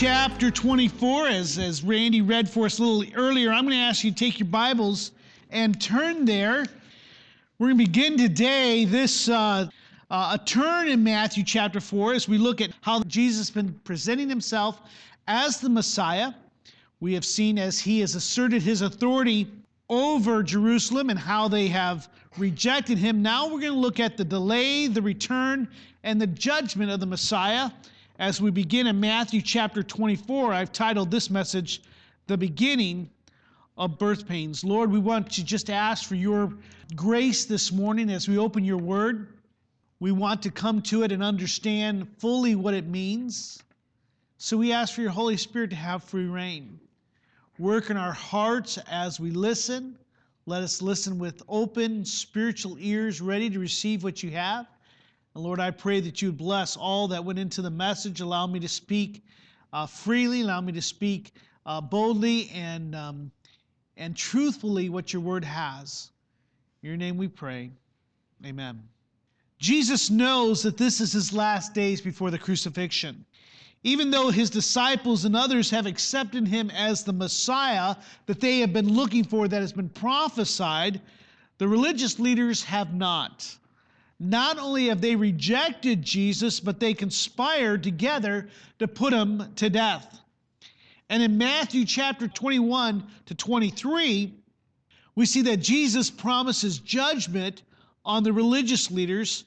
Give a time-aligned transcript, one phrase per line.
[0.00, 3.52] Chapter 24, as, as Randy read for us a little earlier.
[3.52, 5.12] I'm going to ask you to take your Bibles
[5.50, 6.64] and turn there.
[7.58, 9.68] We're going to begin today this uh,
[10.10, 13.78] uh, a turn in Matthew chapter 4 as we look at how Jesus has been
[13.84, 14.80] presenting himself
[15.28, 16.32] as the Messiah.
[17.00, 19.48] We have seen as he has asserted his authority
[19.90, 23.20] over Jerusalem and how they have rejected him.
[23.20, 25.68] Now we're going to look at the delay, the return,
[26.04, 27.70] and the judgment of the Messiah
[28.20, 31.82] as we begin in Matthew chapter 24, I've titled this message,
[32.26, 33.08] The Beginning
[33.78, 34.62] of Birth Pains.
[34.62, 36.52] Lord, we want to just ask for your
[36.94, 39.38] grace this morning as we open your word.
[40.00, 43.62] We want to come to it and understand fully what it means.
[44.36, 46.78] So we ask for your Holy Spirit to have free reign.
[47.58, 49.96] Work in our hearts as we listen.
[50.44, 54.66] Let us listen with open spiritual ears, ready to receive what you have.
[55.34, 58.20] And Lord, I pray that you bless all that went into the message.
[58.20, 59.22] Allow me to speak
[59.72, 61.32] uh, freely, allow me to speak
[61.66, 63.30] uh, boldly and, um,
[63.96, 66.10] and truthfully what your word has.
[66.82, 67.70] In your name we pray.
[68.44, 68.82] Amen.
[69.58, 73.24] Jesus knows that this is his last days before the crucifixion.
[73.82, 77.94] Even though his disciples and others have accepted him as the Messiah
[78.26, 81.00] that they have been looking for, that has been prophesied,
[81.58, 83.56] the religious leaders have not.
[84.22, 90.20] Not only have they rejected Jesus, but they conspired together to put him to death.
[91.08, 94.34] And in Matthew chapter 21 to 23,
[95.16, 97.62] we see that Jesus promises judgment
[98.04, 99.44] on the religious leaders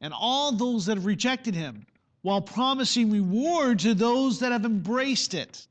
[0.00, 1.86] and all those that have rejected him,
[2.22, 5.66] while promising reward to those that have embraced it.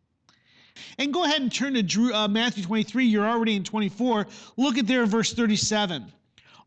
[1.00, 3.06] And go ahead and turn to uh, Matthew 23.
[3.06, 4.28] You're already in 24.
[4.58, 6.12] Look at there, verse 37.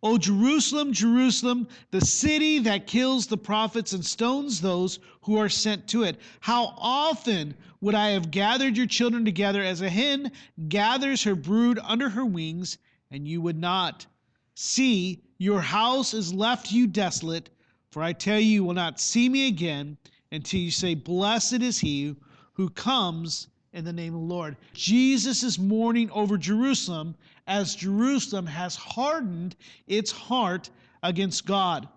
[0.03, 5.89] O Jerusalem, Jerusalem, the city that kills the prophets and stones those who are sent
[5.89, 6.21] to it.
[6.41, 10.33] How often would I have gathered your children together as a hen
[10.69, 12.79] gathers her brood under her wings,
[13.11, 14.07] and you would not?
[14.55, 17.51] See, your house is left you desolate,
[17.91, 19.97] for I tell you, you will not see me again
[20.33, 22.17] until you say, Blessed is he
[22.55, 24.57] who comes in the name of the Lord.
[24.73, 27.15] Jesus is mourning over Jerusalem
[27.47, 30.71] as Jerusalem has hardened its heart
[31.03, 31.89] against God.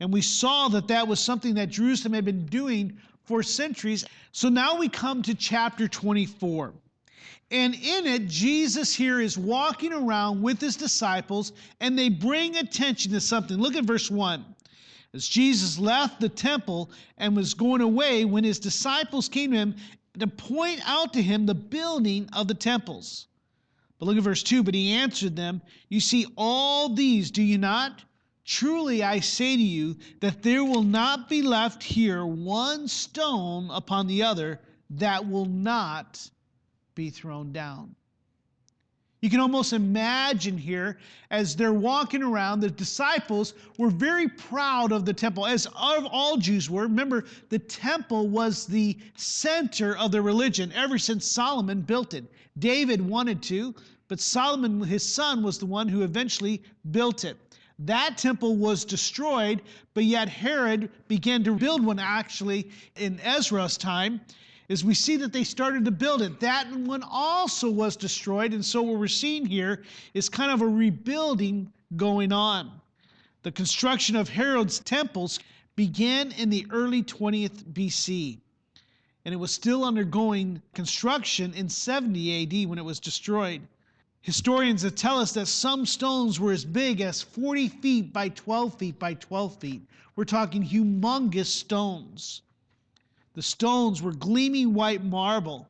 [0.00, 4.04] And we saw that that was something that Jerusalem had been doing for centuries.
[4.32, 6.72] So now we come to chapter 24.
[7.50, 13.10] And in it, Jesus here is walking around with his disciples, and they bring attention
[13.12, 13.56] to something.
[13.56, 14.44] Look at verse 1.
[15.14, 19.76] As Jesus left the temple and was going away, when his disciples came to him
[20.18, 23.28] to point out to him the building of the temples.
[23.98, 27.58] But look at verse 2 But he answered them, You see all these, do you
[27.58, 28.04] not?
[28.44, 34.06] Truly I say to you that there will not be left here one stone upon
[34.06, 34.60] the other
[34.90, 36.30] that will not
[36.94, 37.94] be thrown down.
[39.20, 40.98] You can almost imagine here
[41.30, 46.36] as they're walking around, the disciples were very proud of the temple, as of all
[46.36, 46.82] Jews were.
[46.82, 52.24] Remember, the temple was the center of the religion ever since Solomon built it.
[52.58, 53.74] David wanted to,
[54.08, 57.36] but Solomon, his son, was the one who eventually built it.
[57.80, 59.62] That temple was destroyed,
[59.94, 64.20] but yet Herod began to build one actually in Ezra's time
[64.68, 66.40] As we see that they started to build it.
[66.40, 68.52] That one also was destroyed.
[68.52, 69.82] And so what we're seeing here
[70.12, 72.70] is kind of a rebuilding going on.
[73.44, 75.38] The construction of Herod's temples
[75.76, 78.40] began in the early 20th BC.
[79.28, 83.60] And it was still undergoing construction in 70 AD when it was destroyed.
[84.22, 88.98] Historians tell us that some stones were as big as 40 feet by 12 feet
[88.98, 89.82] by 12 feet.
[90.16, 92.40] We're talking humongous stones.
[93.34, 95.68] The stones were gleaming white marble,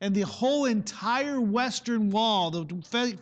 [0.00, 2.64] and the whole entire western wall, the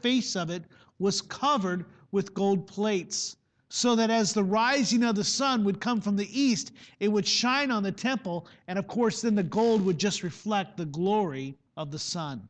[0.01, 0.63] face of it,
[1.01, 3.35] was covered with gold plates,
[3.75, 7.27] so that as the rising of the sun would come from the east, it would
[7.27, 11.57] shine on the temple, and of course, then the gold would just reflect the glory
[11.77, 12.49] of the sun.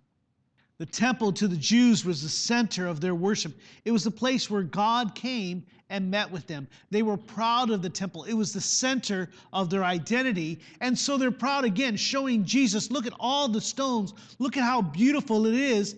[0.77, 3.55] The temple to the Jews was the center of their worship.
[3.87, 6.69] It was the place where God came and met with them.
[6.91, 10.61] They were proud of the temple, it was the center of their identity.
[10.83, 14.83] And so they're proud again, showing Jesus, look at all the stones, look at how
[14.83, 15.97] beautiful it is.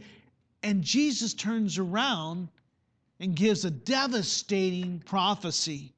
[0.63, 2.49] And Jesus turns around
[3.21, 5.93] and gives a devastating prophecy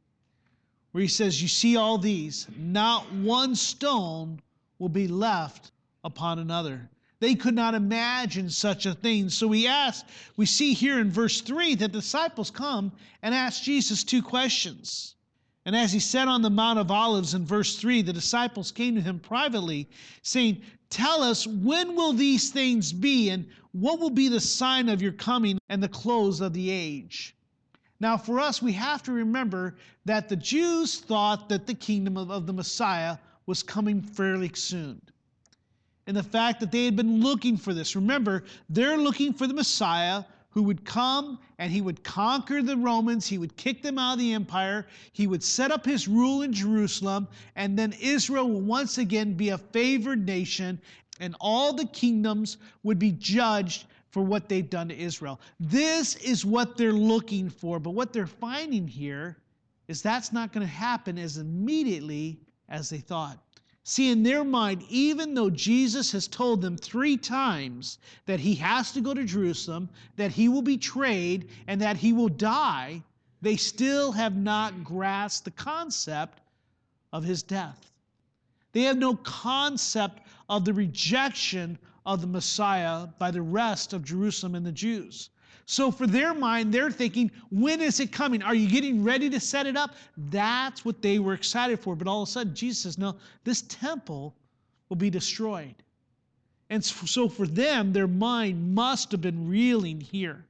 [0.92, 4.40] where he says, You see all these, not one stone
[4.78, 5.72] will be left
[6.04, 6.88] upon another.
[7.20, 9.28] They could not imagine such a thing.
[9.28, 10.06] So we ask,
[10.36, 12.92] we see here in verse 3 that the disciples come
[13.22, 15.16] and ask Jesus two questions.
[15.64, 18.94] And as he said on the Mount of Olives in verse 3, the disciples came
[18.94, 19.88] to him privately,
[20.22, 25.02] saying, Tell us, when will these things be, and what will be the sign of
[25.02, 27.37] your coming and the close of the age?
[28.00, 32.46] Now, for us, we have to remember that the Jews thought that the kingdom of,
[32.46, 35.00] the Messiah was coming fairly soon
[36.08, 37.94] and the fact that they had been looking for this.
[37.94, 40.25] Remember, they're looking for the Messiah
[40.58, 44.19] who would come and he would conquer the Romans, he would kick them out of
[44.19, 48.99] the empire, he would set up his rule in Jerusalem, and then Israel will once
[48.99, 50.81] again be a favored nation,
[51.20, 55.40] and all the kingdoms would be judged for what they've done to Israel.
[55.60, 59.37] This is what they're looking for, but what they're finding here
[59.87, 63.38] is that's not going to happen as immediately as they thought.
[63.90, 67.96] See, in their mind, even though Jesus has told them three times
[68.26, 72.12] that he has to go to Jerusalem, that he will be betrayed, and that he
[72.12, 73.02] will die,
[73.40, 76.43] they still have not grasped the concept
[77.14, 77.90] of his death.
[78.73, 80.20] They have no concept
[80.50, 85.31] of the rejection of the Messiah by the rest of Jerusalem and the Jews.
[85.70, 88.42] So, for their mind, they're thinking, when is it coming?
[88.42, 89.96] Are you getting ready to set it up?
[90.16, 91.94] That's what they were excited for.
[91.94, 94.34] But all of a sudden, Jesus says, no, this temple
[94.88, 95.74] will be destroyed.
[96.70, 100.46] And so, for them, their mind must have been reeling here.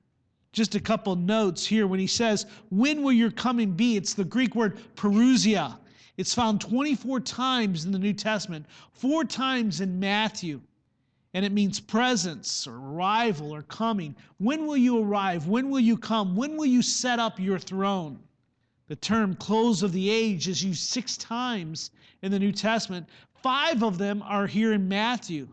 [0.52, 3.96] Just a couple notes here when he says, When will your coming be?
[3.96, 5.78] It's the Greek word parousia.
[6.16, 10.60] It's found 24 times in the New Testament, four times in Matthew
[11.38, 14.12] and it means presence or arrival or coming.
[14.38, 15.46] When will you arrive?
[15.46, 16.34] When will you come?
[16.34, 18.18] When will you set up your throne?
[18.88, 21.92] The term close of the age is used six times
[22.22, 23.06] in the New Testament.
[23.40, 25.46] Five of them are here in Matthew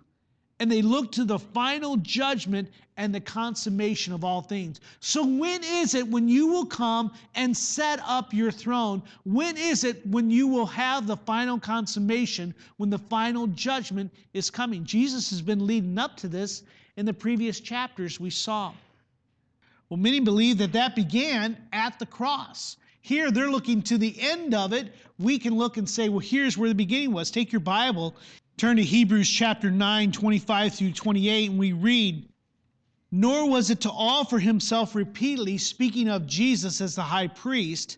[0.59, 4.79] and they look to the final judgment and the consummation of all things.
[5.01, 9.03] So, when is it when you will come and set up your throne?
[9.23, 14.49] When is it when you will have the final consummation, when the final judgment is
[14.49, 14.85] coming?
[14.85, 16.63] Jesus has been leading up to this
[16.95, 18.71] in the previous chapters we saw.
[19.89, 22.77] Well, many believe that that began at the cross.
[23.01, 24.95] Here, they're looking to the end of it.
[25.19, 27.29] We can look and say, well, here's where the beginning was.
[27.29, 28.15] Take your Bible
[28.57, 32.29] Turn to Hebrews chapter 9, 25 through 28, and we read,
[33.11, 37.97] Nor was it to offer himself repeatedly, speaking of Jesus as the high priest,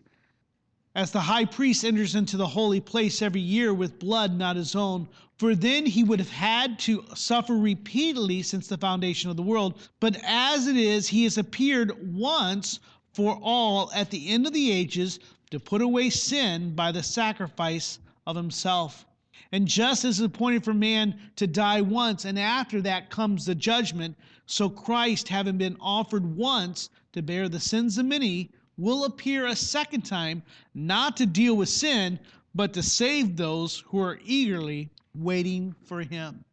[0.96, 4.74] as the high priest enters into the holy place every year with blood not his
[4.74, 5.06] own,
[5.36, 9.88] for then he would have had to suffer repeatedly since the foundation of the world.
[10.00, 12.80] But as it is, he has appeared once
[13.12, 15.20] for all at the end of the ages
[15.52, 19.06] to put away sin by the sacrifice of himself.
[19.50, 23.54] And just as it's appointed for man to die once, and after that comes the
[23.54, 24.16] judgment,
[24.46, 29.56] so Christ, having been offered once to bear the sins of many, will appear a
[29.56, 30.42] second time,
[30.74, 32.18] not to deal with sin,
[32.54, 36.44] but to save those who are eagerly waiting for him.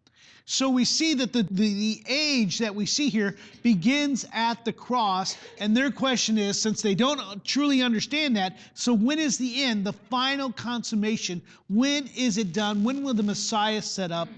[0.48, 4.72] So we see that the, the, the, age that we see here begins at the
[4.72, 5.38] cross.
[5.60, 9.84] And their question is since they don't truly understand that, so when is the end,
[9.84, 11.42] the final consummation?
[11.68, 12.84] When is it done?
[12.84, 14.30] When will the Messiah set up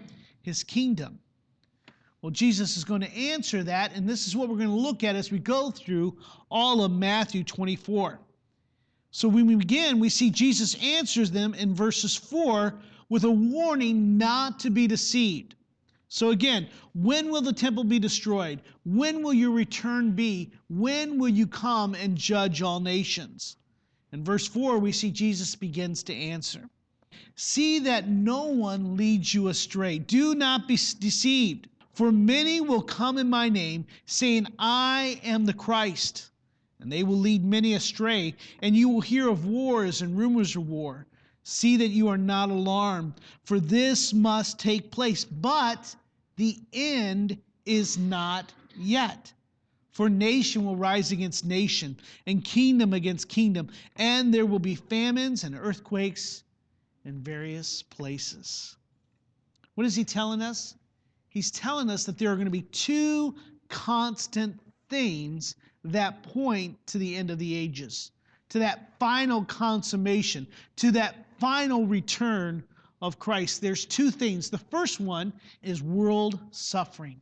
[0.44, 1.20] his kingdom?
[2.22, 5.04] Well, Jesus is going to answer that, and this is what we're going to look
[5.04, 6.18] at as we go through
[6.50, 8.18] all of Matthew 24.
[9.12, 12.74] So when we begin, we see Jesus answers them in verses 4
[13.10, 15.56] with a warning not to be deceived.
[16.10, 18.62] So again, when will the temple be destroyed?
[18.86, 20.52] When will your return be?
[20.70, 23.58] When will you come and judge all nations?
[24.14, 26.70] In verse 4, we see Jesus begins to answer
[27.36, 30.00] See that no one leads you astray.
[30.00, 35.54] Do not be deceived, for many will come in my name, saying, I am the
[35.54, 36.32] Christ.
[36.80, 40.68] And they will lead many astray, and you will hear of wars and rumors of
[40.68, 41.06] war.
[41.50, 43.13] See that you are not alarmed,
[43.46, 45.96] for this must take place, but
[46.36, 49.32] the end is not yet.
[49.94, 55.46] For nation will rise against nation, and kingdom against kingdom, and there will be famines
[55.46, 56.44] and earthquakes
[57.06, 58.75] in various places.
[59.75, 60.75] What is he telling us?
[61.30, 63.34] He's telling us that there are going to be two
[63.70, 68.12] constant things that point to the end of the ages,
[68.50, 72.63] to that final consummation, to that final return
[73.01, 73.62] of Christ.
[73.62, 74.50] There's two things.
[74.50, 77.22] The first one is world suffering.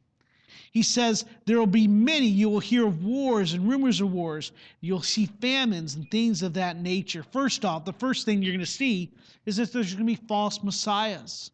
[0.72, 2.28] He says there will be many.
[2.28, 4.52] You will hear of wars and rumors of wars.
[4.82, 7.24] You'll see famines and things of that nature.
[7.24, 9.10] First off, the first thing you're going to see
[9.46, 11.52] is that there's going to be false messiahs.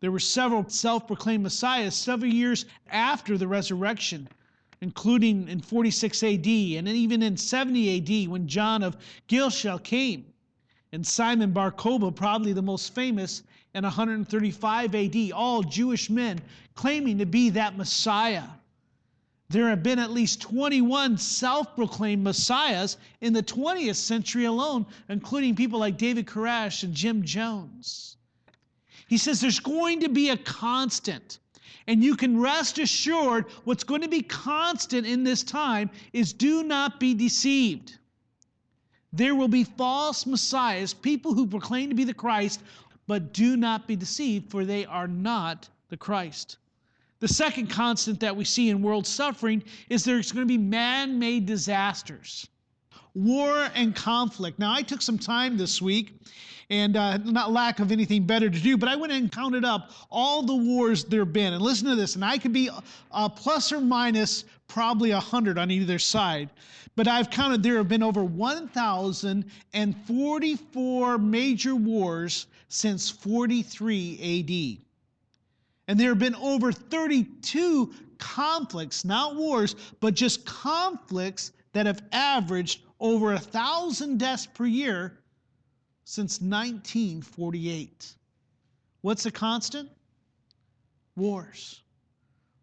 [0.00, 4.28] There were several self proclaimed messiahs several years after the resurrection,
[4.80, 8.96] including in 46 AD and even in 70 AD when John of
[9.26, 10.26] Gilgal came.
[10.94, 13.42] And Simon Bar Kokhba, probably the most famous,
[13.74, 16.40] in 135 AD, all Jewish men
[16.76, 18.44] claiming to be that Messiah.
[19.48, 25.56] There have been at least 21 self proclaimed messiahs in the 20th century alone, including
[25.56, 28.16] people like David Koresh and Jim Jones.
[29.08, 31.40] He says there's going to be a constant.
[31.88, 36.62] And you can rest assured what's going to be constant in this time is do
[36.62, 37.98] not be deceived.
[39.16, 42.62] There will be false messiahs, people who proclaim to be the Christ,
[43.06, 46.56] but do not be deceived, for they are not the Christ.
[47.20, 51.16] The second constant that we see in world suffering is there's going to be man
[51.16, 52.48] made disasters,
[53.14, 54.58] war and conflict.
[54.58, 56.20] Now, I took some time this week
[56.70, 59.92] and uh, not lack of anything better to do, but I went and counted up
[60.10, 61.52] all the wars there have been.
[61.52, 62.68] And listen to this, and I could be
[63.12, 66.48] uh, plus or minus probably 100 on either side.
[66.96, 74.78] But I've counted there have been over 1,044 major wars since 43 AD.
[75.86, 82.80] And there have been over 32 conflicts, not wars, but just conflicts that have averaged
[83.00, 85.18] over a thousand deaths per year
[86.04, 88.14] since 1948.
[89.02, 89.90] What's the constant?
[91.16, 91.82] Wars.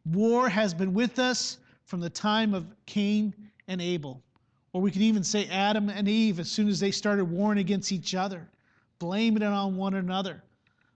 [0.06, 1.58] War has been with us
[1.92, 3.36] from the time of Cain
[3.68, 4.24] and Abel.
[4.72, 7.92] Or we can even say Adam and Eve as soon as they started warring against
[7.92, 8.48] each other,
[8.98, 10.42] blaming it on one another.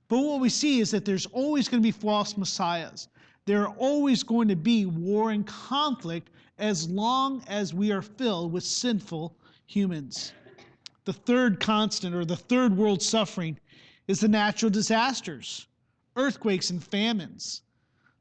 [0.07, 3.09] But what we see is that there's always going to be false messiahs.
[3.43, 8.53] There are always going to be war and conflict as long as we are filled
[8.53, 9.35] with sinful
[9.65, 10.31] humans.
[11.03, 13.59] The third constant, or the third world suffering,
[14.07, 15.67] is the natural disasters,
[16.15, 17.63] earthquakes and famines.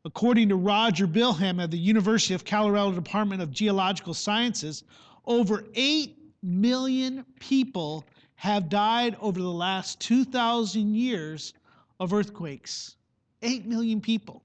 [0.06, 4.84] According to Roger Bilham at the University of Colorado Department of Geological Sciences,
[5.24, 11.54] over 8 million people have died over the last 2,000 years
[12.00, 12.96] of earthquakes.
[13.40, 14.42] 8 million people.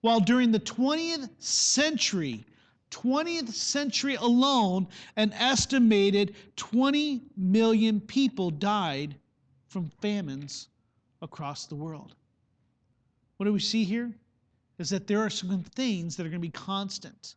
[0.00, 2.46] While during the 20th century,
[2.90, 9.16] 20th century alone, an estimated 20 million people died
[9.66, 10.68] from famines
[11.20, 12.14] across the world.
[13.36, 14.14] What do we see here?
[14.78, 17.34] Is that there are some things that are going to be constant.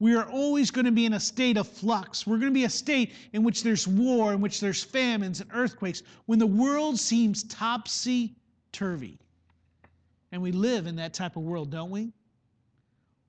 [0.00, 2.26] We are always going to be in a state of flux.
[2.26, 5.48] We're going to be a state in which there's war, in which there's famines and
[5.54, 8.34] earthquakes, when the world seems topsy
[8.72, 9.20] turvy.
[10.32, 12.12] And we live in that type of world, don't we?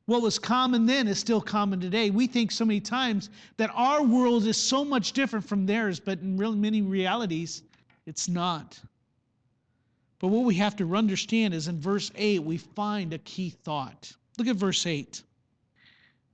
[0.05, 2.09] What was common then is still common today.
[2.09, 6.19] We think so many times that our world is so much different from theirs, but
[6.19, 7.61] in real many realities,
[8.05, 8.79] it's not.
[10.23, 14.09] But what we have to understand is in verse 8, we find a key thought.
[14.37, 15.21] Look at verse 8.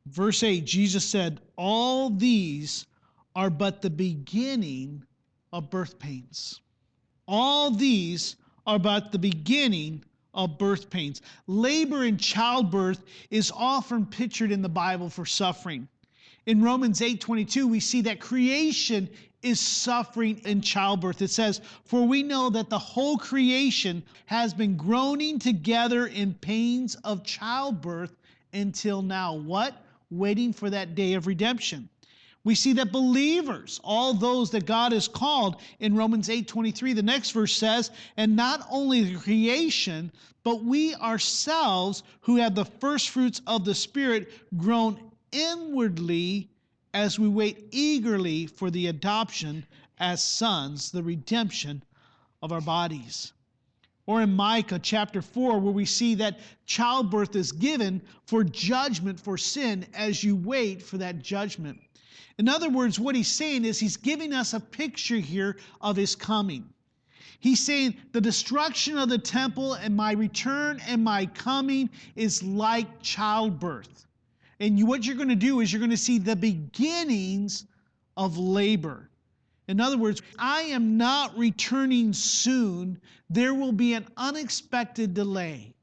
[0.05, 2.86] Verse 8, Jesus said, All these
[3.36, 5.03] are but the beginning
[5.51, 6.62] of birth pains.
[7.27, 8.36] All these
[8.67, 10.05] are but the beginning
[10.36, 11.24] of birth pains.
[11.48, 15.88] Labor and childbirth is often pictured in the Bible for suffering.
[16.50, 19.08] In Romans 8:22 we see that creation
[19.44, 21.22] is suffering in childbirth.
[21.22, 26.96] It says, "For we know that the whole creation has been groaning together in pains
[27.03, 28.18] of childbirth
[28.51, 29.86] until now." What?
[30.10, 31.88] Waiting for that day of redemption.
[32.44, 37.29] We see that believers, all those that God has called in Romans 8:23, the next
[37.29, 40.12] verse says, and not only the creation,
[40.44, 46.50] but we ourselves who have the first fruits of the Spirit groan inwardly
[46.93, 49.65] as we wait eagerly for the adoption
[49.98, 51.83] as sons, the redemption
[52.41, 53.33] of our bodies.
[54.05, 59.38] Or in Micah chapter 4, where we see that childbirth is given for judgment for
[59.38, 61.79] sin as you wait for that judgment.
[62.39, 66.15] In other words, what he's saying is he's giving us a picture here of his
[66.15, 66.67] coming.
[67.39, 73.01] He's saying the destruction of the temple and my return and my coming is like
[73.01, 74.07] childbirth.
[74.60, 77.66] And you, what you're going to do is you're going to see the beginnings
[78.18, 79.10] of labor.
[79.68, 83.00] In other words, I am not returning soon.
[83.30, 85.74] There will be an unexpected delay.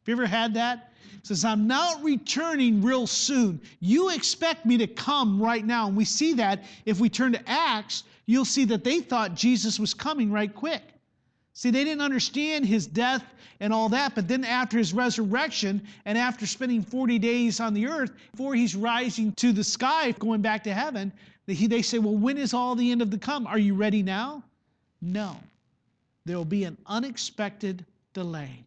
[0.00, 0.90] Have you ever had that?
[1.22, 3.60] says, I'm not returning real soon.
[3.80, 5.86] You expect me to come right now.
[5.86, 9.78] And we see that if we turn to Acts, you'll see that they thought Jesus
[9.78, 10.82] was coming right quick.
[11.60, 13.22] See, they didn't understand his death
[13.60, 17.86] and all that, but then after his resurrection and after spending 40 days on the
[17.86, 21.12] earth, before he's rising to the sky, going back to heaven,
[21.44, 23.46] they say, Well, when is all the end of the come?
[23.46, 24.42] Are you ready now?
[25.02, 25.36] No.
[26.24, 28.64] There will be an unexpected delay.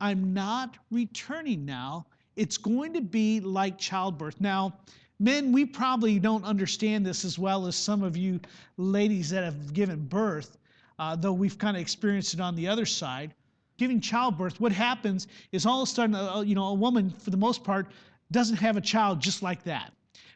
[0.00, 2.06] I'm not returning now.
[2.36, 4.40] It's going to be like childbirth.
[4.40, 4.72] Now,
[5.18, 8.38] men, we probably don't understand this as well as some of you
[8.76, 10.56] ladies that have given birth,
[10.98, 13.34] uh, though we've kind of experienced it on the other side.
[13.78, 17.30] Giving childbirth, what happens is all of a sudden, uh, you know, a woman, for
[17.30, 17.88] the most part,
[18.32, 19.92] doesn't have a child just like that.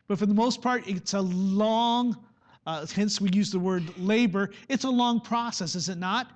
[0.08, 2.16] But for the most part, it's a long,
[2.66, 4.50] uh, hence we use the word labor.
[4.68, 6.28] It's a long process, is it not?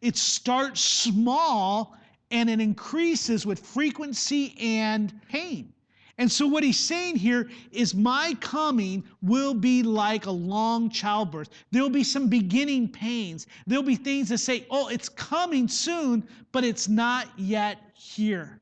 [0.00, 1.96] It starts small
[2.30, 5.72] and it increases with frequency and pain.
[6.18, 11.48] And so, what he's saying here is, My coming will be like a long childbirth.
[11.70, 13.46] There will be some beginning pains.
[13.66, 18.60] There'll be things that say, Oh, it's coming soon, but it's not yet here.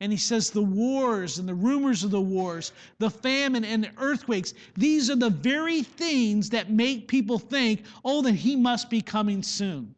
[0.00, 3.90] And he says, The wars and the rumors of the wars, the famine and the
[3.98, 9.00] earthquakes, these are the very things that make people think, Oh, that he must be
[9.00, 9.94] coming soon.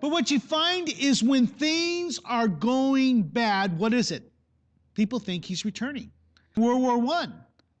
[0.00, 4.32] But what you find is when things are going bad, what is it?
[4.94, 6.10] People think he's returning.
[6.58, 7.28] World War I,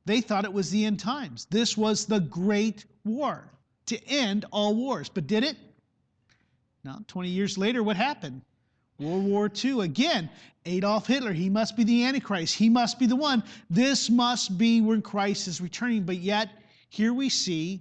[0.04, 1.46] they thought it was the end times.
[1.50, 3.50] This was the great war
[3.86, 5.08] to end all wars.
[5.08, 5.56] But did it?
[6.84, 8.42] No, 20 years later, what happened?
[8.98, 10.28] World War II, again,
[10.66, 12.54] Adolf Hitler, he must be the Antichrist.
[12.54, 13.44] He must be the one.
[13.70, 16.02] This must be when Christ is returning.
[16.02, 16.50] But yet,
[16.88, 17.80] here we see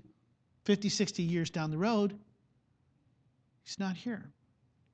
[0.65, 2.13] 50, 60 years down the road,
[3.67, 4.23] He's not here.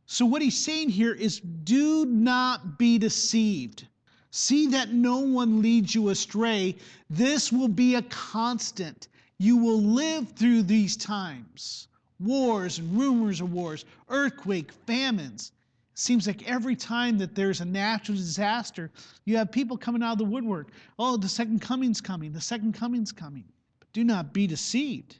[0.07, 3.87] So, what he's saying here is do not be deceived.
[4.35, 6.75] See that no one leads you astray.
[7.07, 9.07] This will be a constant.
[9.37, 11.87] You will live through these times
[12.19, 15.51] wars and rumors of wars, earthquake, famines.
[15.93, 18.89] Seems like every time that there's a natural disaster,
[19.25, 20.71] you have people coming out of the woodwork.
[20.97, 23.43] Oh, the second coming's coming, the second coming's coming.
[23.79, 25.19] But do not be deceived.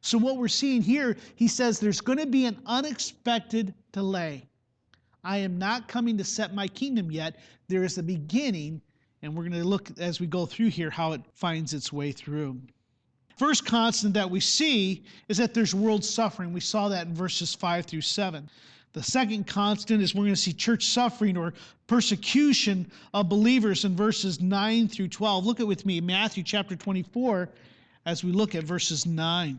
[0.00, 4.47] So, what we're seeing here, he says there's going to be an unexpected delay.
[5.28, 7.36] I am not coming to set my kingdom yet.
[7.68, 8.80] There is a beginning,
[9.20, 12.12] and we're going to look as we go through here how it finds its way
[12.12, 12.58] through.
[13.36, 16.54] First constant that we see is that there's world suffering.
[16.54, 18.48] We saw that in verses 5 through 7.
[18.94, 21.52] The second constant is we're going to see church suffering or
[21.86, 25.44] persecution of believers in verses 9 through 12.
[25.44, 27.50] Look at with me Matthew chapter 24
[28.06, 29.58] as we look at verses 9.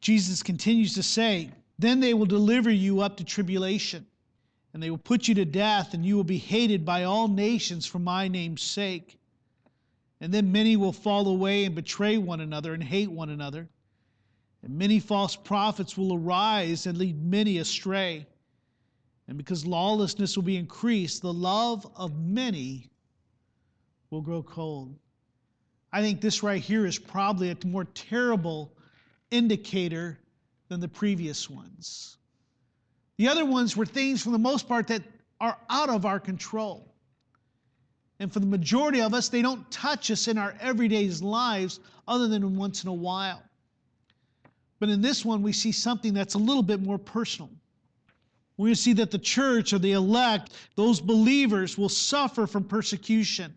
[0.00, 4.06] Jesus continues to say, Then they will deliver you up to tribulation,
[4.72, 7.86] and they will put you to death, and you will be hated by all nations
[7.86, 9.18] for my name's sake.
[10.20, 13.68] And then many will fall away and betray one another and hate one another.
[14.62, 18.26] And many false prophets will arise and lead many astray.
[19.26, 22.90] And because lawlessness will be increased, the love of many
[24.10, 24.94] will grow cold.
[25.92, 28.72] I think this right here is probably a more terrible
[29.30, 30.18] indicator
[30.68, 32.18] than the previous ones.
[33.20, 35.02] The other ones were things, for the most part, that
[35.42, 36.90] are out of our control.
[38.18, 42.28] And for the majority of us, they don't touch us in our everyday lives other
[42.28, 43.42] than once in a while.
[44.78, 47.50] But in this one, we see something that's a little bit more personal.
[48.58, 53.54] To see that the church or the elect, those believers, will suffer from persecution.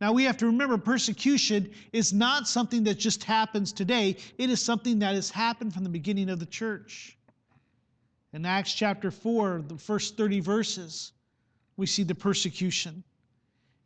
[0.00, 4.62] Now we have to remember persecution is not something that just happens today, it is
[4.62, 7.15] something that has happened from the beginning of the church.
[8.36, 11.12] In Acts chapter 4, the first 30 verses,
[11.78, 13.02] we see the persecution.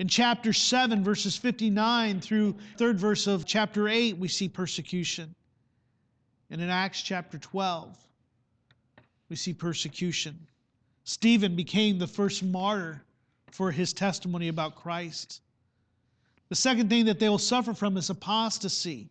[0.01, 5.37] In chapter 7, verses 59 through third verse of chapter 8, we see persecution.
[6.51, 7.97] And in Acts chapter 12,
[9.29, 10.37] we see persecution.
[11.05, 13.05] Stephen became the first martyr
[13.53, 15.43] for his testimony about Christ.
[16.49, 19.11] The second thing that they will suffer from is apostasy.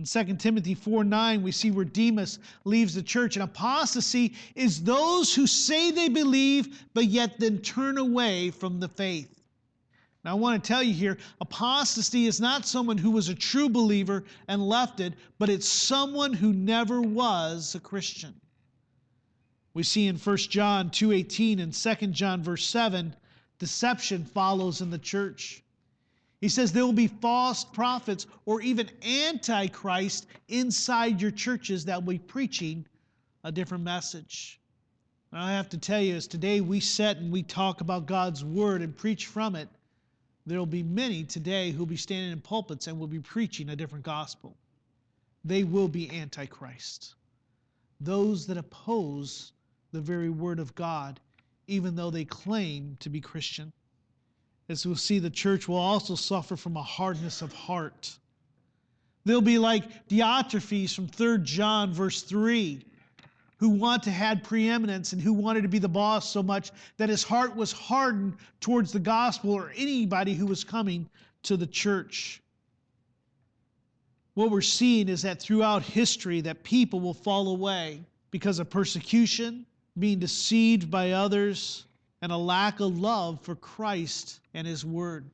[0.00, 3.36] In 2 Timothy 4 9, we see where Demas leaves the church.
[3.36, 8.88] And apostasy is those who say they believe, but yet then turn away from the
[8.88, 9.42] faith.
[10.24, 13.68] Now, I want to tell you here apostasy is not someone who was a true
[13.68, 18.34] believer and left it, but it's someone who never was a Christian.
[19.74, 23.14] We see in 1 John 2:18 and 2 John verse 7,
[23.58, 25.62] deception follows in the church.
[26.40, 32.14] He says there will be false prophets or even antichrist inside your churches that will
[32.14, 32.86] be preaching
[33.44, 34.58] a different message.
[35.32, 38.82] I have to tell you, as today we sit and we talk about God's Word
[38.82, 39.68] and preach from it,
[40.46, 43.68] there will be many today who will be standing in pulpits and will be preaching
[43.68, 44.56] a different gospel.
[45.44, 47.14] They will be antichrist.
[48.00, 49.52] Those that oppose
[49.92, 51.20] the very Word of God,
[51.66, 53.72] even though they claim to be Christian.
[54.70, 58.16] As we'll see, the church will also suffer from a hardness of heart.
[59.24, 62.84] They'll be like Diotrephes from 3 John, verse 3
[63.56, 67.10] who want to had preeminence and who wanted to be the boss so much that
[67.10, 71.06] his heart was hardened towards the gospel or anybody who was coming
[71.42, 72.40] to the church.
[74.32, 79.66] What we're seeing is that throughout history that people will fall away because of persecution,
[79.98, 81.84] being deceived by others,
[82.22, 85.30] and a lack of love for Christ and his word.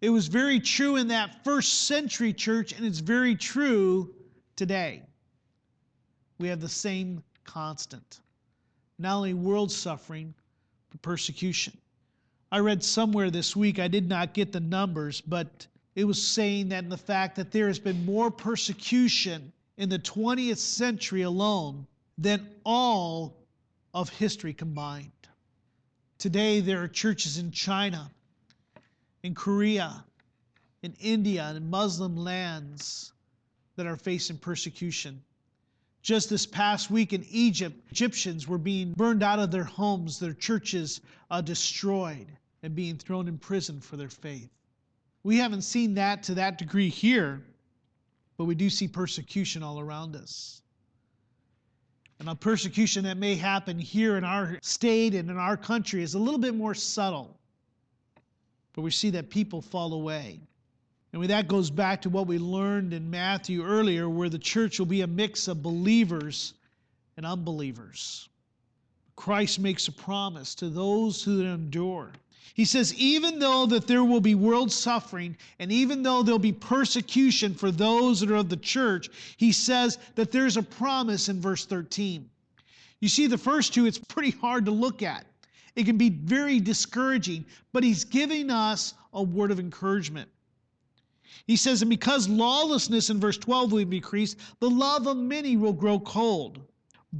[0.00, 4.14] It was very true in that first century church, and it's very true
[4.56, 5.02] today
[6.38, 8.20] we have the same constant.
[8.98, 10.34] Not only world suffering,
[10.90, 11.76] but persecution.
[12.52, 16.68] I read somewhere this week, I did not get the numbers, but it was saying
[16.68, 21.86] that in the fact that there has been more persecution in the 20th century alone
[22.18, 23.36] than all
[23.92, 25.10] of history combined.
[26.18, 28.10] Today, there are churches in China,
[29.22, 30.04] in Korea,
[30.82, 33.12] in India, and in Muslim lands
[33.76, 35.22] that are facing persecution.
[36.00, 40.32] Just this past week in Egypt, Egyptians were being burned out of their homes, their
[40.32, 41.00] churches
[41.30, 42.28] uh, destroyed,
[42.62, 44.48] and being thrown in prison for their faith.
[45.22, 47.42] We haven't seen that to that degree here,
[48.38, 50.62] but we do see persecution all around us.
[52.18, 56.14] And a persecution that may happen here in our state and in our country is
[56.14, 57.36] a little bit more subtle.
[58.72, 60.40] But we see that people fall away.
[61.12, 64.86] And that goes back to what we learned in Matthew earlier, where the church will
[64.86, 66.54] be a mix of believers
[67.16, 68.28] and unbelievers.
[69.14, 72.12] Christ makes a promise to those who endure.
[72.54, 76.52] He says, even though that there will be world suffering, and even though there'll be
[76.52, 81.40] persecution for those that are of the church, he says that there's a promise in
[81.40, 82.28] verse 13.
[83.00, 85.26] You see, the first two, it's pretty hard to look at.
[85.74, 90.30] It can be very discouraging, but he's giving us a word of encouragement.
[91.46, 95.74] He says, And because lawlessness in verse 12 will increase, the love of many will
[95.74, 96.60] grow cold.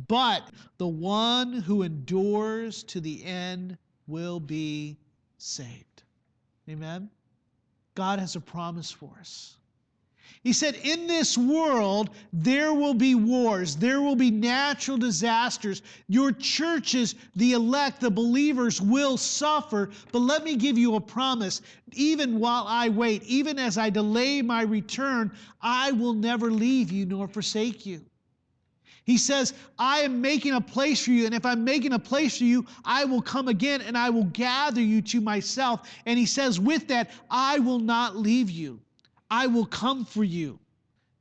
[0.08, 4.96] But the one who endures to the end will be
[5.38, 6.02] saved.
[6.68, 7.10] Amen?
[7.94, 9.56] God has a promise for us.
[10.42, 15.82] He said, In this world, there will be wars, there will be natural disasters.
[16.08, 19.90] Your churches, the elect, the believers, will suffer.
[20.12, 21.62] But let me give you a promise.
[21.94, 27.06] Even while I wait, even as I delay my return, I will never leave you
[27.06, 28.02] nor forsake you.
[29.04, 32.38] He says, I am making a place for you, and if I'm making a place
[32.38, 35.88] for you, I will come again and I will gather you to myself.
[36.06, 38.80] And he says, with that, I will not leave you.
[39.30, 40.58] I will come for you.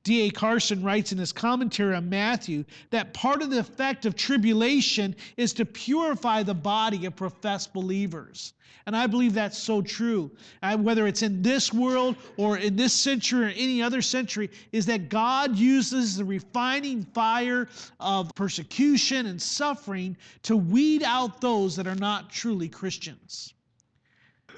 [0.05, 0.29] D.A.
[0.29, 5.51] Carson writes in his commentary on Matthew that part of the effect of tribulation is
[5.53, 8.53] to purify the body of professed believers.
[8.85, 10.29] And I believe that's so true.
[10.77, 15.09] whether it's in this world or in this century or any other century, is that
[15.09, 17.67] God uses the refining fire
[17.99, 23.55] of persecution and suffering to weed out those that are not truly Christians.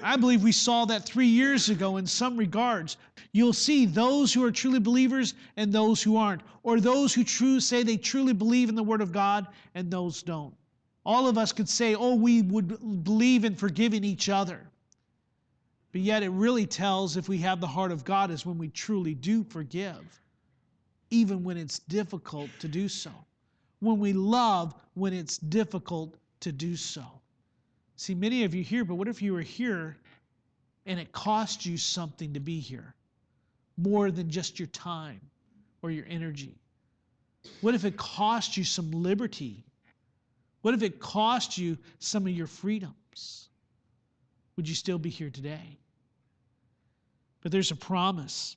[0.02, 2.96] I believe we saw that three years ago in some regards.
[3.32, 7.60] You'll see those who are truly believers and those who aren't, or those who true,
[7.60, 10.54] say they truly believe in the Word of God and those don't.
[11.04, 14.60] All of us could say, oh, we would believe in forgiving each other.
[15.92, 18.68] But yet, it really tells if we have the heart of God is when we
[18.68, 20.20] truly do forgive,
[21.10, 23.10] even when it's difficult to do so.
[23.80, 27.04] When we love when it's difficult to do so.
[27.98, 29.96] See, many of you here, but what if you were here
[30.86, 32.94] and it cost you something to be here?
[33.76, 35.20] More than just your time
[35.82, 36.60] or your energy?
[37.60, 39.64] What if it cost you some liberty?
[40.62, 43.48] What if it cost you some of your freedoms?
[44.54, 45.76] Would you still be here today?
[47.40, 48.56] But there's a promise.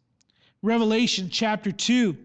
[0.62, 2.16] Revelation chapter 2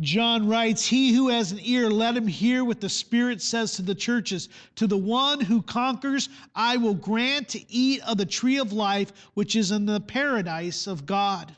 [0.00, 3.82] John writes, He who has an ear, let him hear what the Spirit says to
[3.82, 4.48] the churches.
[4.76, 9.12] To the one who conquers, I will grant to eat of the tree of life,
[9.34, 11.54] which is in the paradise of God.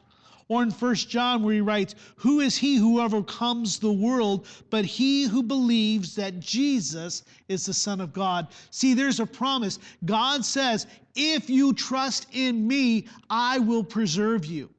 [0.49, 4.85] Or in 1 John, where he writes, Who is he who overcomes the world but
[4.85, 8.49] he who believes that Jesus is the Son of God?
[8.70, 9.79] See, there's a promise.
[10.05, 14.70] God says, If you trust in me, I will preserve you.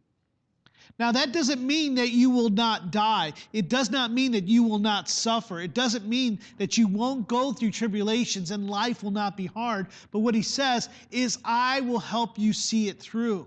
[1.00, 3.34] Now, that doesn't mean that you will not die.
[3.54, 5.60] It does not mean that you will not suffer.
[5.60, 9.88] It doesn't mean that you won't go through tribulations and life will not be hard.
[10.12, 13.46] But what he says is, I will help you see it through.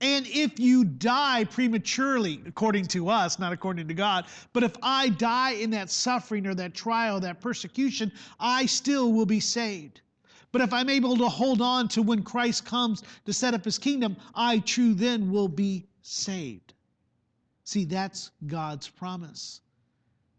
[0.00, 5.08] And if you die prematurely, according to us, not according to God, but if I
[5.08, 10.00] die in that suffering or that trial, that persecution, I still will be saved.
[10.50, 13.76] But if I'm able to hold on to when Christ comes to set up his
[13.76, 16.74] kingdom, I too then will be saved.
[17.64, 19.60] See, that's God's promise.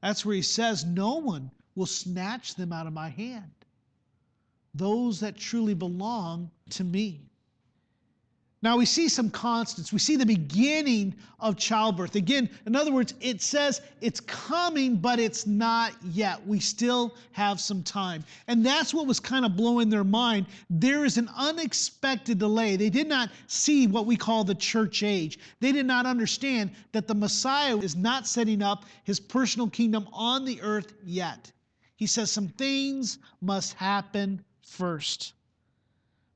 [0.01, 3.51] That's where he says, No one will snatch them out of my hand.
[4.73, 7.29] Those that truly belong to me.
[8.62, 9.93] Now we see some constants.
[9.93, 12.15] We see the beginning of childbirth.
[12.15, 16.45] Again, in other words, it says it's coming, but it's not yet.
[16.45, 18.26] We still have some time.
[18.48, 20.48] And that's what was kind of blowing their mind.
[20.69, 22.76] There is an unexpected delay.
[22.76, 25.39] They did not see what we call the church age.
[25.62, 30.43] They did not understand that the Messiah is not setting up his personal kingdom on
[30.43, 31.50] the earth yet.
[31.95, 35.32] He says some things must happen first.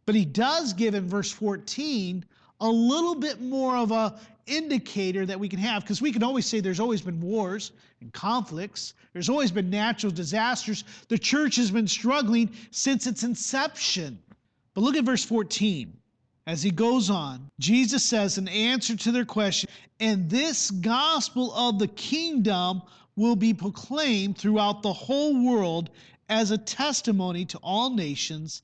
[0.06, 2.26] But he does give in verse 14
[2.60, 6.46] a little bit more of a indicator that we can have because we can always
[6.46, 8.94] say there's always been wars and conflicts.
[9.14, 10.84] There's always been natural disasters.
[11.08, 14.20] The church has been struggling since its inception.
[14.74, 15.94] But look at verse 14
[16.46, 19.70] as he goes on jesus says in answer to their question
[20.02, 22.82] and this gospel of the kingdom
[23.16, 25.90] will be proclaimed throughout the whole world
[26.28, 28.62] as a testimony to all nations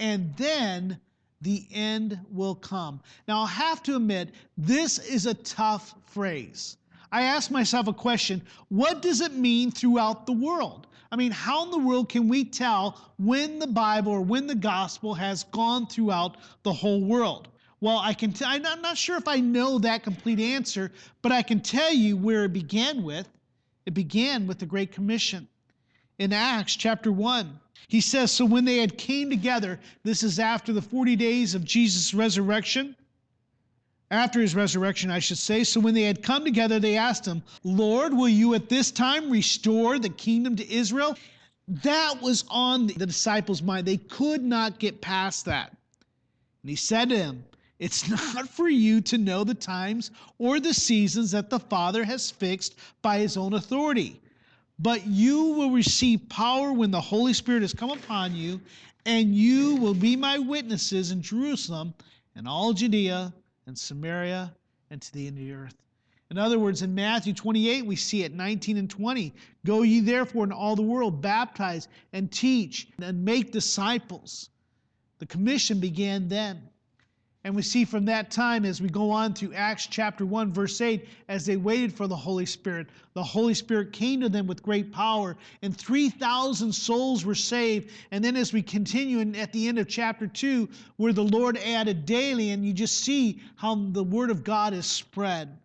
[0.00, 0.98] and then
[1.42, 3.00] the end will come.
[3.28, 6.76] Now, I have to admit, this is a tough phrase.
[7.12, 10.86] I ask myself a question what does it mean throughout the world?
[11.12, 14.54] I mean, how in the world can we tell when the Bible or when the
[14.54, 17.48] gospel has gone throughout the whole world?
[17.80, 18.32] Well, I can.
[18.32, 22.16] T- I'm not sure if I know that complete answer, but I can tell you
[22.16, 23.28] where it began with.
[23.86, 25.48] It began with the Great Commission
[26.18, 27.58] in Acts chapter 1.
[27.88, 31.64] He says, So when they had came together, this is after the 40 days of
[31.64, 32.94] Jesus' resurrection,
[34.10, 35.64] after his resurrection, I should say.
[35.64, 39.30] So when they had come together, they asked him, Lord, will you at this time
[39.30, 41.16] restore the kingdom to Israel?
[41.68, 43.86] That was on the disciples' mind.
[43.86, 45.76] They could not get past that.
[46.62, 47.44] And he said to them,
[47.78, 52.30] It's not for you to know the times or the seasons that the Father has
[52.30, 54.20] fixed by his own authority
[54.80, 58.60] but you will receive power when the Holy Spirit has come upon you,
[59.04, 61.92] and you will be my witnesses in Jerusalem
[62.34, 63.32] and all Judea
[63.66, 64.54] and Samaria
[64.90, 65.76] and to the end of the earth.
[66.30, 69.34] In other words, in Matthew 28, we see it 19 and 20.
[69.66, 74.48] Go ye therefore in all the world, baptize and teach and make disciples.
[75.18, 76.62] The commission began then.
[77.42, 80.78] And we see from that time as we go on through Acts chapter 1, verse
[80.82, 84.62] 8, as they waited for the Holy Spirit, the Holy Spirit came to them with
[84.62, 87.92] great power, and 3,000 souls were saved.
[88.10, 91.56] And then as we continue in, at the end of chapter 2, where the Lord
[91.56, 95.56] added daily, and you just see how the Word of God is spread.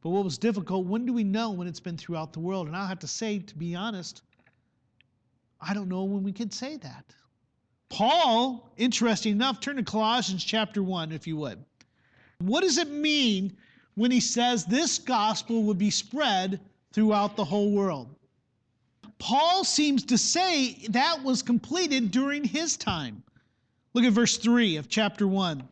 [0.00, 2.66] But what was difficult, when do we know when it's been throughout the world?
[2.66, 4.22] And I'll have to say, to be honest,
[5.60, 7.14] I don't know when we can say that.
[7.88, 11.64] Paul, interesting enough, turn to Colossians chapter 1, if you would.
[12.38, 13.56] What does it mean
[13.94, 16.60] when he says this gospel would be spread
[16.92, 18.14] throughout the whole world?
[19.18, 23.22] Paul seems to say that was completed during his time.
[23.94, 25.66] Look at verse 3 of chapter 1.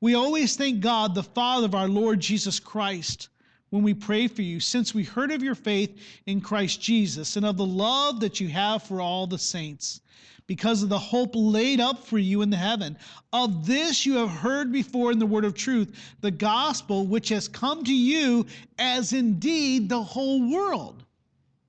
[0.00, 3.28] We always thank God, the Father of our Lord Jesus Christ,
[3.70, 7.44] when we pray for you, since we heard of your faith in Christ Jesus and
[7.44, 10.00] of the love that you have for all the saints
[10.46, 12.96] because of the hope laid up for you in the heaven.
[13.32, 17.48] Of this you have heard before in the word of truth, the gospel which has
[17.48, 18.46] come to you
[18.78, 21.04] as indeed the whole world.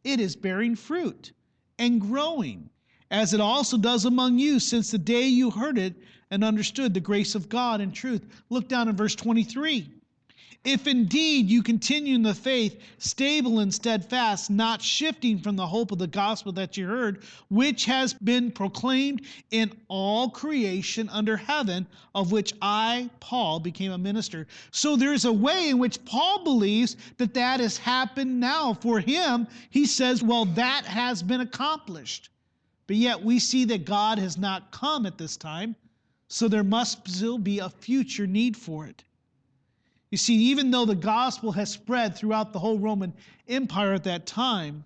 [0.03, 1.31] It is bearing fruit
[1.79, 2.69] and growing,
[3.09, 5.95] as it also does among you since the day you heard it
[6.29, 8.25] and understood the grace of God and truth.
[8.49, 9.89] Look down in verse 23.
[10.63, 15.91] If indeed you continue in the faith, stable and steadfast, not shifting from the hope
[15.91, 21.87] of the gospel that you heard, which has been proclaimed in all creation under heaven,
[22.13, 24.45] of which I, Paul, became a minister.
[24.71, 28.73] So there's a way in which Paul believes that that has happened now.
[28.73, 32.29] For him, he says, well, that has been accomplished.
[32.87, 35.75] But yet we see that God has not come at this time,
[36.27, 39.03] so there must still be a future need for it.
[40.17, 43.13] You see, even though the gospel has spread throughout the whole Roman
[43.47, 44.83] Empire at that time,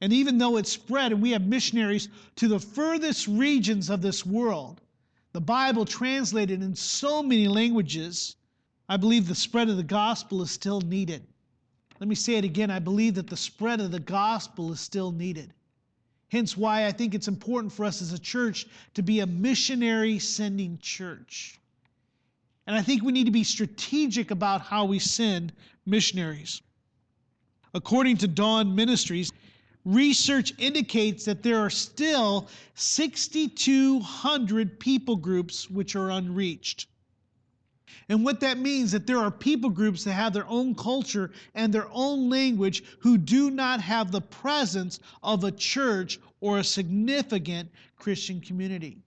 [0.00, 4.24] and even though it's spread and we have missionaries to the furthest regions of this
[4.24, 4.80] world,
[5.32, 8.36] the Bible translated in so many languages,
[8.88, 11.26] I believe the spread of the gospel is still needed.
[11.98, 12.70] Let me say it again.
[12.70, 15.52] I believe that the spread of the gospel is still needed.
[16.28, 20.20] Hence, why I think it's important for us as a church to be a missionary
[20.20, 21.58] sending church.
[22.66, 25.52] And I think we need to be strategic about how we send
[25.84, 26.60] missionaries.
[27.74, 29.30] According to Dawn Ministries,
[29.84, 36.88] research indicates that there are still 6,200 people groups which are unreached.
[38.08, 41.30] And what that means is that there are people groups that have their own culture
[41.54, 46.64] and their own language who do not have the presence of a church or a
[46.64, 48.98] significant Christian community.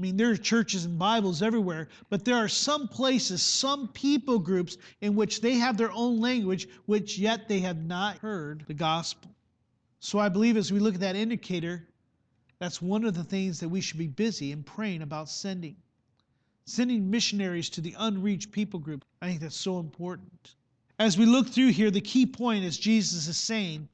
[0.00, 4.38] I mean, there are churches and Bibles everywhere, but there are some places, some people
[4.38, 8.72] groups in which they have their own language, which yet they have not heard the
[8.72, 9.30] gospel.
[9.98, 11.86] So I believe as we look at that indicator,
[12.58, 15.76] that's one of the things that we should be busy and praying about sending
[16.64, 19.04] sending missionaries to the unreached people group.
[19.20, 20.54] I think that's so important.
[20.98, 23.86] As we look through here, the key point, as Jesus is saying,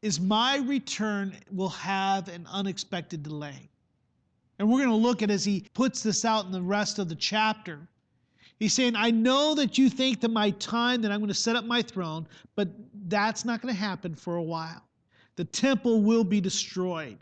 [0.00, 3.68] is my return will have an unexpected delay.
[4.58, 7.08] And we're going to look at as he puts this out in the rest of
[7.08, 7.80] the chapter.
[8.58, 11.56] He's saying, I know that you think that my time, that I'm going to set
[11.56, 12.68] up my throne, but
[13.08, 14.82] that's not going to happen for a while.
[15.36, 17.18] The temple will be destroyed.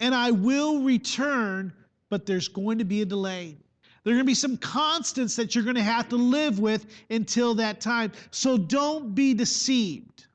[0.00, 1.72] And I will return,
[2.08, 3.56] but there's going to be a delay.
[4.02, 6.86] There are going to be some constants that you're going to have to live with
[7.10, 8.10] until that time.
[8.30, 10.26] So don't be deceived.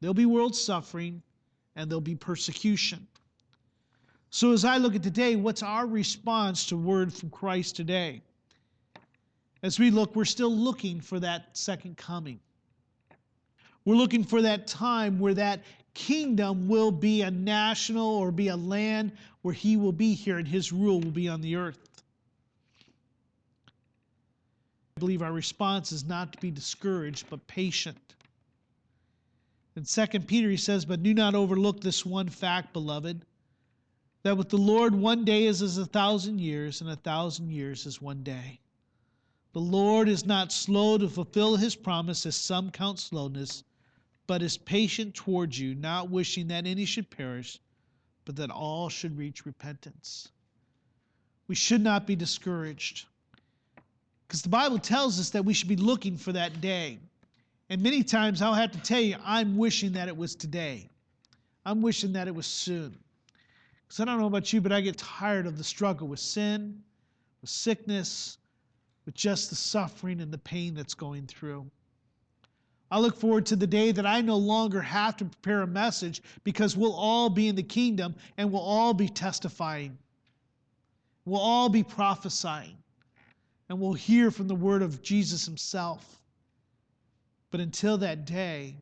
[0.00, 1.22] There'll be world suffering
[1.76, 3.06] and there'll be persecution.
[4.32, 8.22] So, as I look at today, what's our response to word from Christ today?
[9.64, 12.38] As we look, we're still looking for that second coming.
[13.84, 15.64] We're looking for that time where that
[15.94, 19.12] kingdom will be a national or be a land
[19.42, 21.80] where he will be here and his rule will be on the earth.
[24.96, 28.14] I believe our response is not to be discouraged, but patient.
[29.74, 33.24] In 2 Peter, he says, But do not overlook this one fact, beloved,
[34.22, 37.86] that with the Lord one day is as a thousand years, and a thousand years
[37.86, 38.60] is one day.
[39.52, 43.64] The Lord is not slow to fulfill his promise, as some count slowness,
[44.26, 47.58] but is patient towards you, not wishing that any should perish,
[48.24, 50.28] but that all should reach repentance.
[51.48, 53.06] We should not be discouraged.
[54.28, 57.00] Because the Bible tells us that we should be looking for that day.
[57.70, 60.88] And many times I'll have to tell you, I'm wishing that it was today.
[61.66, 62.96] I'm wishing that it was soon.
[63.90, 66.80] Because I don't know about you, but I get tired of the struggle with sin,
[67.40, 68.38] with sickness,
[69.04, 71.68] with just the suffering and the pain that's going through.
[72.88, 76.22] I look forward to the day that I no longer have to prepare a message
[76.44, 79.98] because we'll all be in the kingdom and we'll all be testifying.
[81.24, 82.76] We'll all be prophesying
[83.68, 86.22] and we'll hear from the word of Jesus himself.
[87.50, 88.76] But until that day,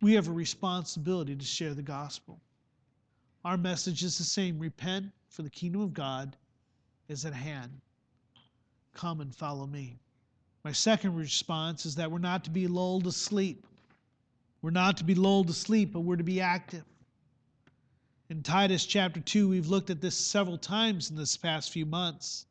[0.00, 2.38] we have a responsibility to share the gospel.
[3.44, 6.36] Our message is the same repent, for the kingdom of God
[7.08, 7.80] is at hand.
[8.94, 9.98] Come and follow me.
[10.64, 13.66] My second response is that we're not to be lulled to sleep.
[14.62, 16.84] We're not to be lulled to sleep, but we're to be active.
[18.30, 22.46] In Titus chapter 2, we've looked at this several times in this past few months.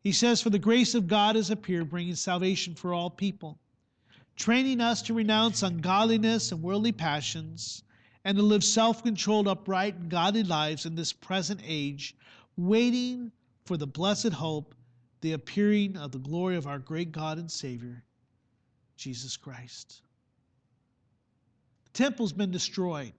[0.00, 3.58] He says, For the grace of God has appeared, bringing salvation for all people,
[4.36, 7.82] training us to renounce ungodliness and worldly passions,
[8.26, 12.14] and to live self controlled, upright, and godly lives in this present age,
[12.58, 13.32] waiting
[13.64, 14.74] for the blessed hope,
[15.22, 18.02] the appearing of the glory of our great God and Savior,
[18.96, 20.02] Jesus Christ.
[21.84, 23.12] The temple's been destroyed.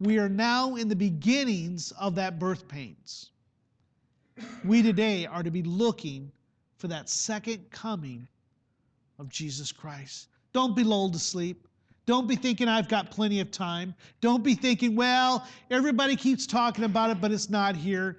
[0.00, 3.30] We are now in the beginnings of that birth pains
[4.64, 6.32] we today are to be looking
[6.78, 8.26] for that second coming
[9.18, 10.28] of Jesus Christ.
[10.54, 11.67] Don't be lulled to sleep.
[12.08, 13.94] Don't be thinking I've got plenty of time.
[14.22, 18.16] Don't be thinking, well, everybody keeps talking about it, but it's not here.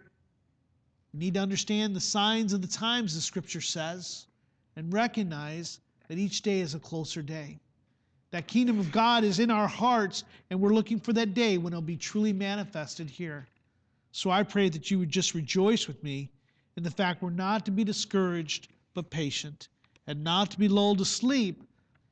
[1.11, 4.27] You need to understand the signs of the times, the scripture says,
[4.75, 7.57] and recognize that each day is a closer day.
[8.29, 11.73] That kingdom of God is in our hearts, and we're looking for that day when
[11.73, 13.47] it'll be truly manifested here.
[14.11, 16.29] So I pray that you would just rejoice with me
[16.77, 19.67] in the fact we're not to be discouraged, but patient,
[20.05, 21.63] and not to be lulled to sleep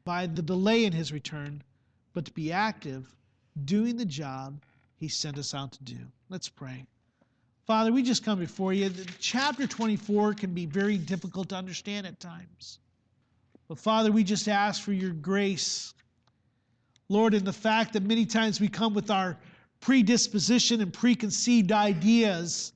[0.05, 1.61] by the delay in his return,
[2.17, 3.15] but to be active,
[3.65, 4.59] doing the job
[4.95, 5.99] he sent us out to do.
[6.29, 6.87] Let's pray.
[7.67, 8.89] Father, we just come before you.
[9.19, 12.79] Chapter 24 can be very difficult to understand at times.
[13.67, 15.93] But Father, we just ask for your grace.
[17.07, 19.37] Lord, in the fact that many times we come with our
[19.79, 22.73] predisposition and preconceived ideas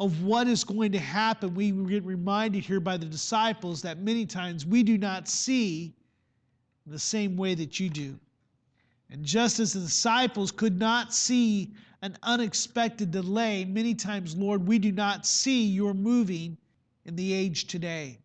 [0.00, 4.26] of what is going to happen, we get reminded here by the disciples that many
[4.26, 5.94] times we do not see
[6.86, 8.18] the same way that you do.
[9.10, 14.78] And just as the disciples could not see an unexpected delay, many times, Lord, we
[14.78, 16.56] do not see your moving
[17.04, 18.18] in the age today.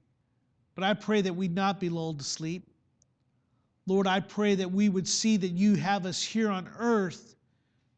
[0.76, 2.70] But I pray that we not be lulled to sleep.
[3.86, 7.36] Lord, I pray that we would see that you have us here on earth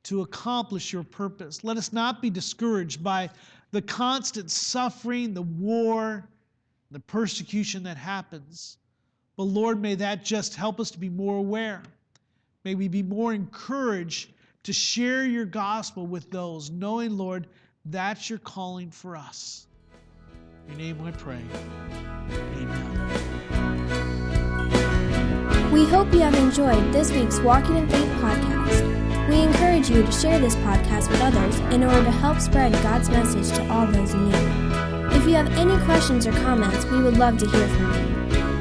[0.03, 1.64] to accomplish your purpose.
[1.64, 3.30] Let us not be discouraged by
[3.72, 6.28] the constant suffering, the war,
[6.91, 8.78] the persecution that happens.
[9.39, 11.81] But Lord, may that just help us to be more aware
[12.65, 14.33] May we be more encouraged
[14.63, 17.47] to share your gospel with those, knowing, Lord,
[17.85, 19.65] that's your calling for us.
[20.67, 21.39] In your name I pray.
[22.57, 22.95] Amen.
[25.71, 29.29] We hope you have enjoyed this week's Walking in Faith podcast.
[29.29, 33.09] We encourage you to share this podcast with others in order to help spread God's
[33.09, 35.15] message to all those in need.
[35.15, 37.99] If you have any questions or comments, we would love to hear from you.